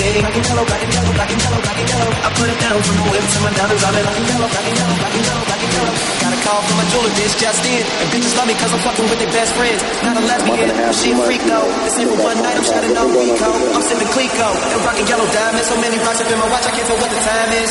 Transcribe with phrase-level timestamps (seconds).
[0.00, 0.16] day.
[0.20, 2.10] Black and yellow, black and yellow, black and yellow, black and yellow.
[2.10, 3.82] I put it down from the whip to my diamonds.
[3.84, 5.94] I'm in black and yellow, black and yellow, black and yellow, black and yellow.
[6.00, 7.82] I got a call from my jeweler, bitch, just in.
[7.84, 9.80] And bitches love me cause I'm fucking with their best friends.
[10.00, 11.68] Not a lesbian, she a freak though.
[11.84, 13.50] This ain't for one night, I'm shining on Rico.
[13.76, 15.68] I'm sipping Clicquot and rocking yellow diamonds.
[15.68, 17.70] So many rocks up in my watch, I can't tell what the time is.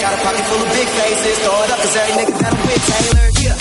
[0.00, 1.36] Got a pocket full of big faces.
[1.40, 3.28] Throw it up cause every nigga got a with, Taylor.
[3.40, 3.59] Yeah.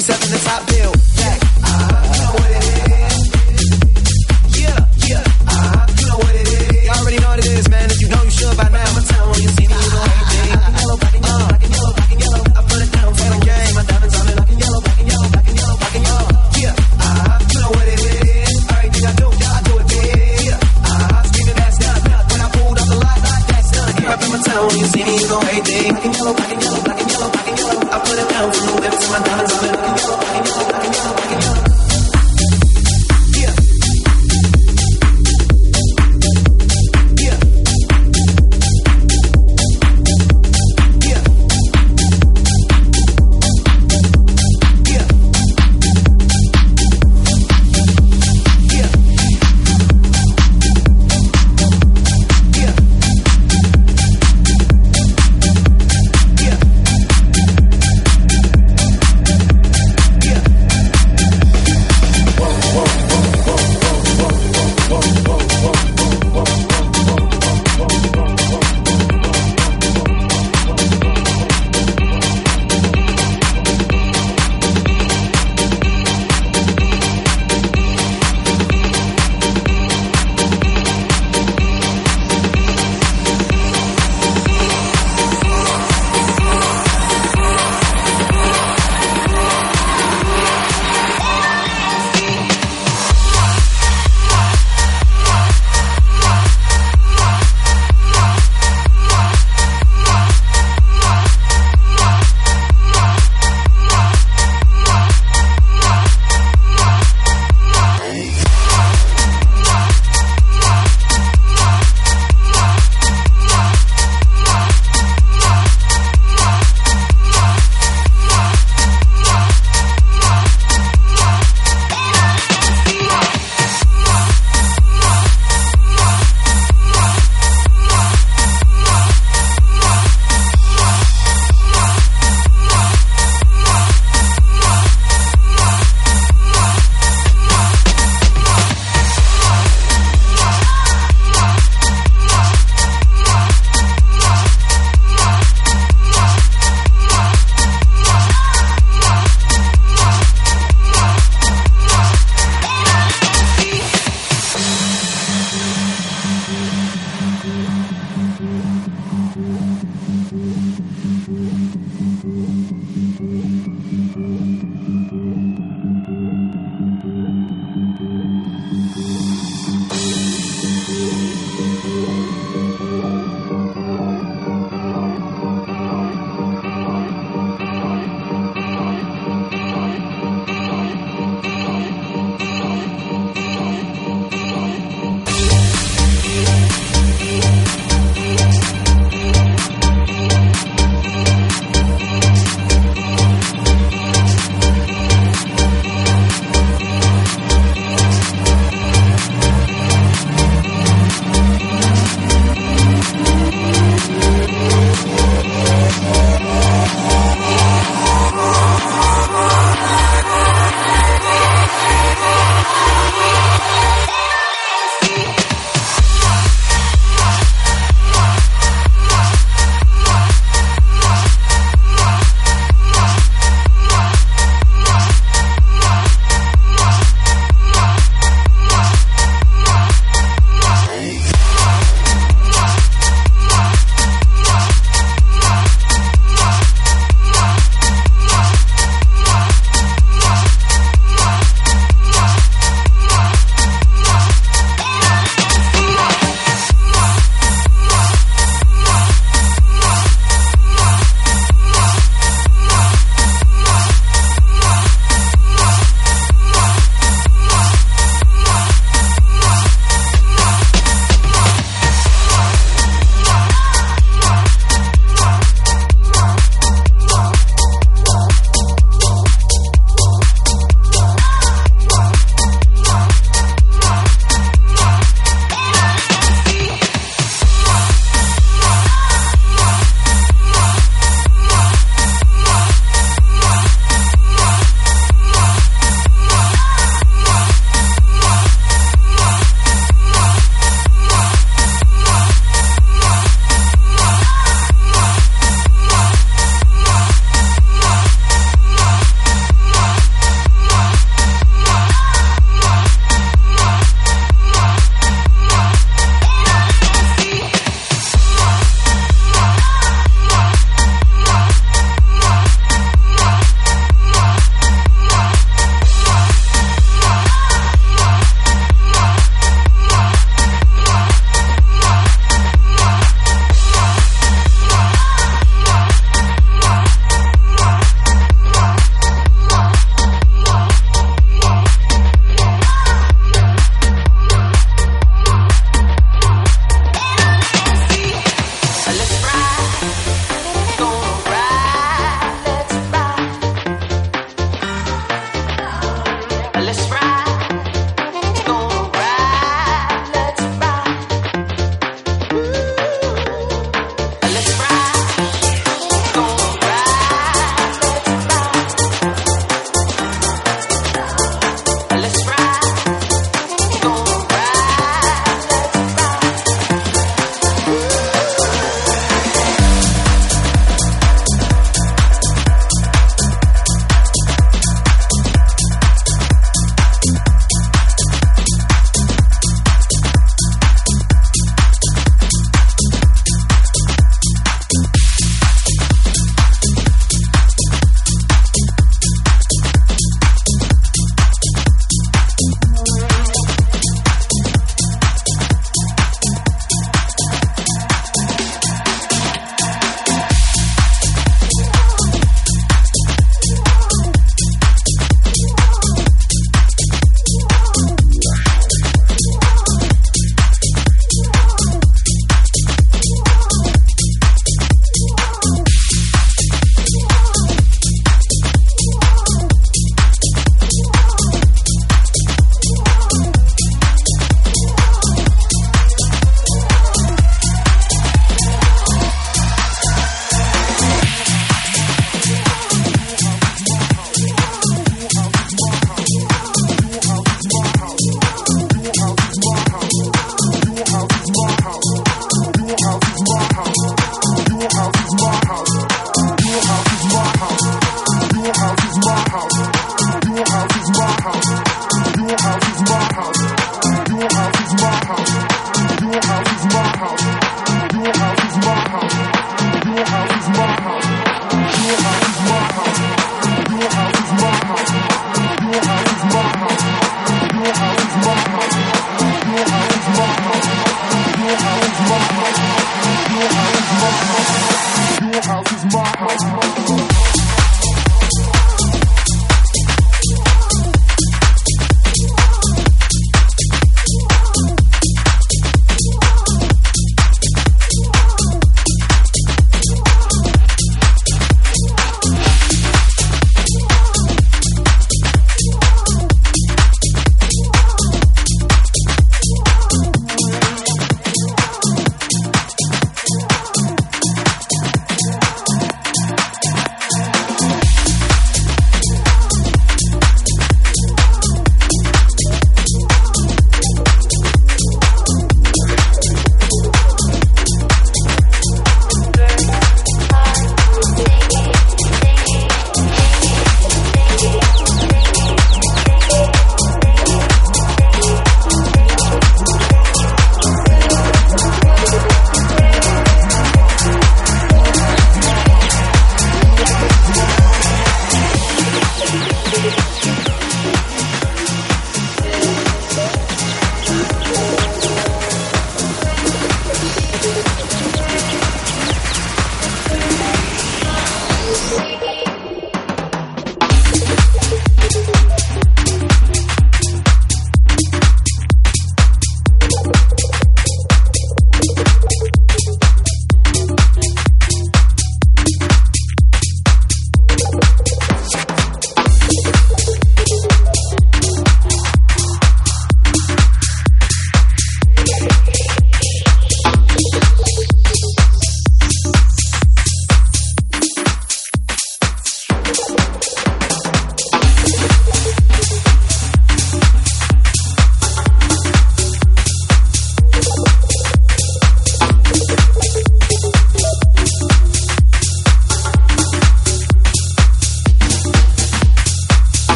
[0.00, 0.69] 97 the top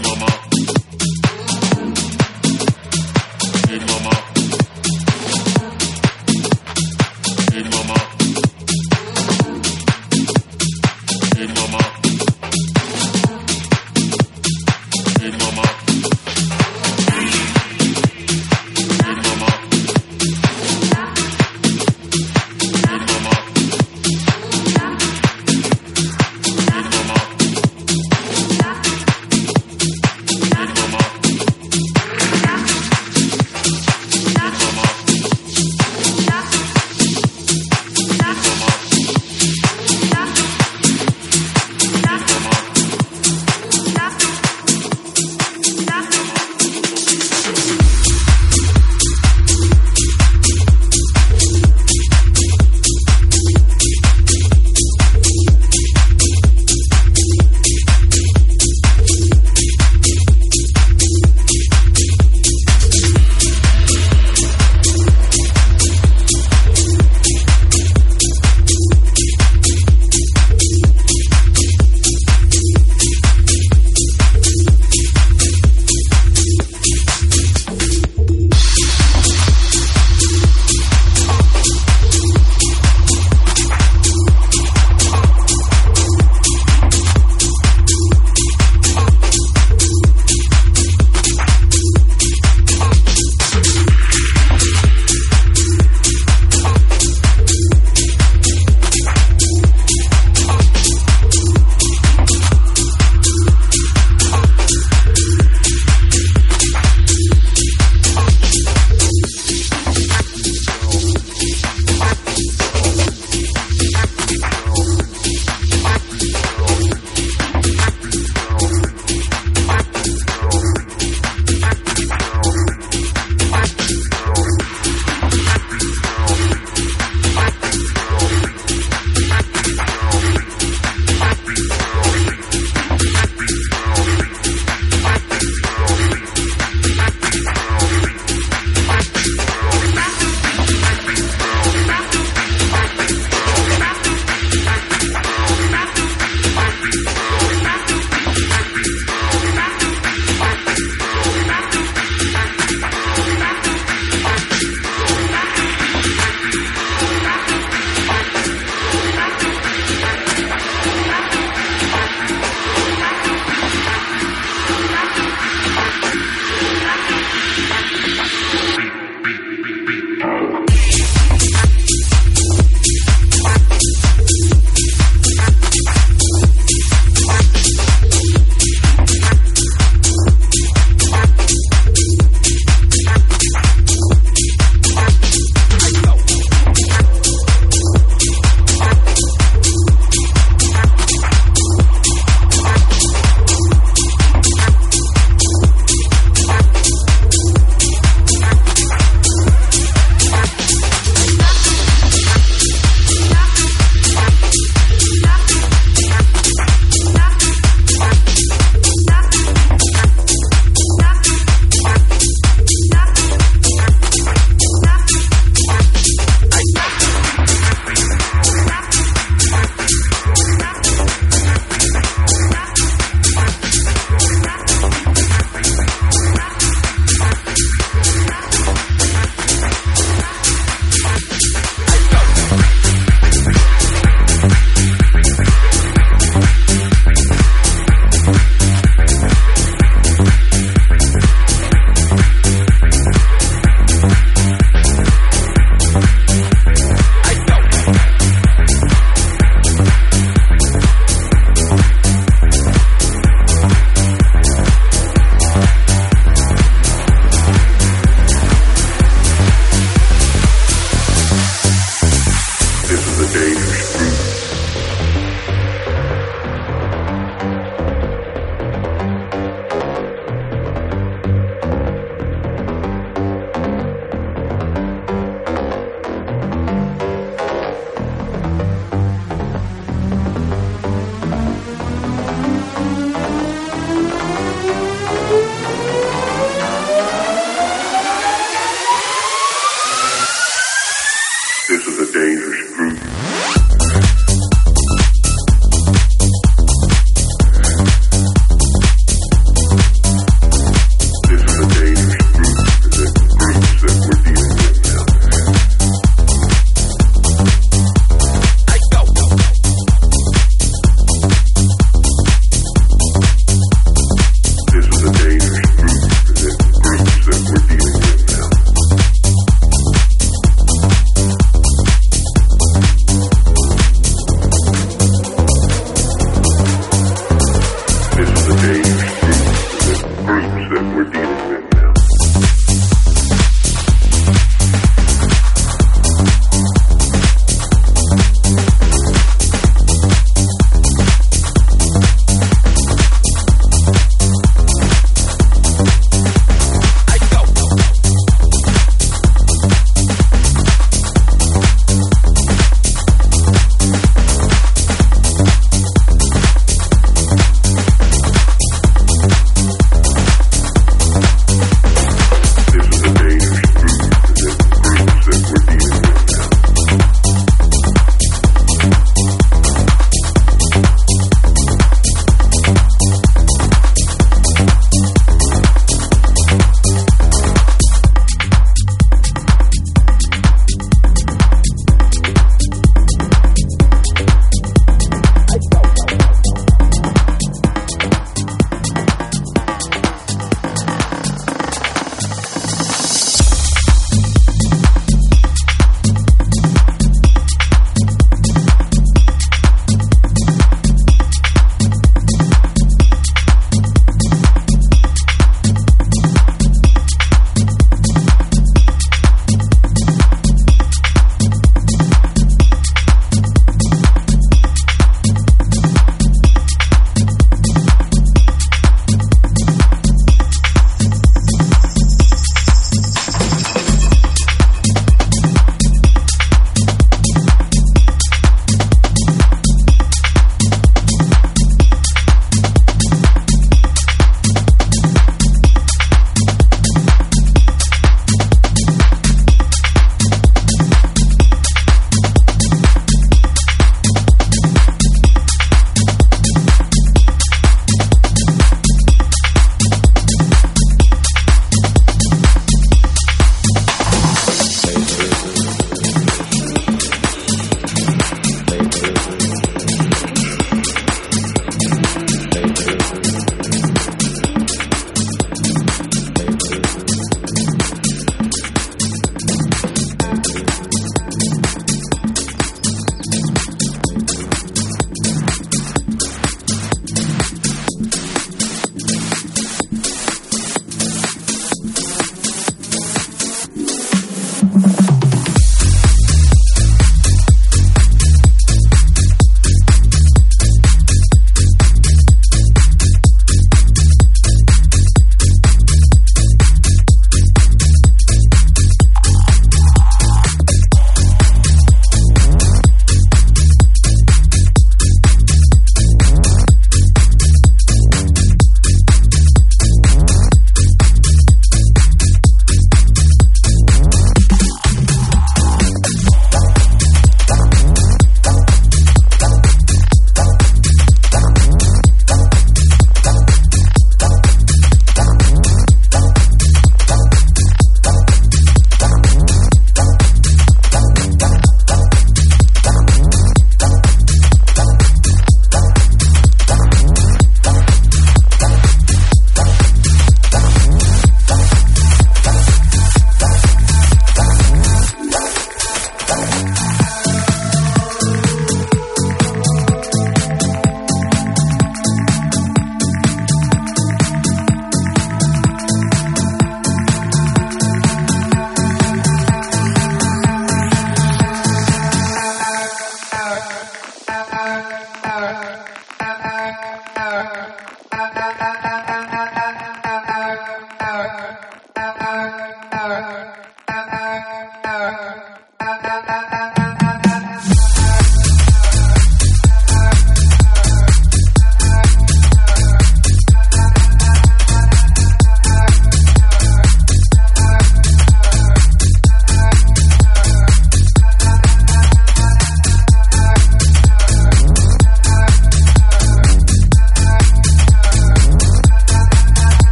[0.00, 0.31] mama.